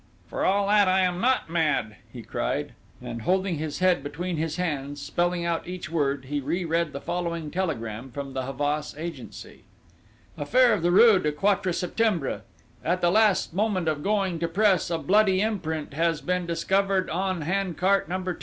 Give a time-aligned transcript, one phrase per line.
[0.25, 2.73] "For all that, I am not mad!" he cried.
[3.03, 7.51] And, holding his head between his hands, spelling out each word, he reread the following
[7.51, 9.61] telegram from the Havas Agency:
[10.39, 12.41] Affair of the rue du Quatre Septembre
[12.83, 17.41] "_At the last moment of going to press, a bloody imprint has been discovered on
[17.41, 18.39] hand cart number 2.